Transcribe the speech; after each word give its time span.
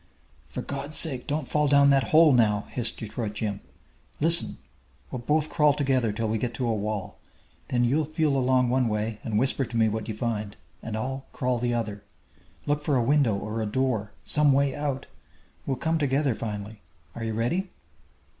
"For 0.47 0.63
God's 0.63 0.97
sake, 0.97 1.27
don't 1.27 1.47
fall 1.47 1.67
down 1.67 1.91
that 1.91 2.05
hole 2.05 2.33
now!" 2.33 2.65
hissed 2.69 2.97
Detroit 2.97 3.33
Jim. 3.33 3.61
"Listen. 4.19 4.57
We'll 5.11 5.19
both 5.19 5.51
crawl 5.51 5.75
together 5.75 6.11
till 6.11 6.27
we 6.27 6.39
get 6.39 6.55
to 6.55 6.67
a 6.67 6.73
wall. 6.73 7.19
Then 7.67 7.83
you 7.83 8.03
feel 8.05 8.35
along 8.35 8.67
one 8.69 8.87
way, 8.87 9.19
and 9.23 9.37
whisper 9.37 9.63
to 9.63 9.77
me 9.77 9.89
what 9.89 10.07
you 10.07 10.15
find, 10.15 10.55
and 10.81 10.97
I'll 10.97 11.27
crawl 11.33 11.59
the 11.59 11.75
other. 11.75 12.03
Look 12.65 12.81
for 12.81 12.95
a 12.95 13.03
window 13.03 13.35
or 13.37 13.61
a 13.61 13.67
door 13.67 14.11
some 14.23 14.53
way 14.53 14.73
out! 14.73 15.05
We'll 15.67 15.77
come 15.77 15.99
together 15.99 16.33
finally. 16.33 16.81
Are 17.13 17.23
you 17.23 17.35
ready?" 17.35 17.69